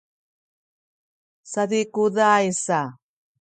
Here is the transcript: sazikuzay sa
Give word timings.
sazikuzay 1.51 2.47
sa 2.63 2.79